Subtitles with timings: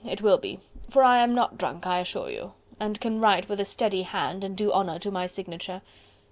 [0.03, 0.59] it will be...
[0.89, 2.53] for I am not drunk, I assure you....
[2.79, 4.43] and can write with a steady hand...
[4.43, 5.83] and do honour to my signature...."